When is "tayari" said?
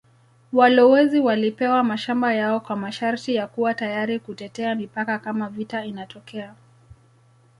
3.73-4.19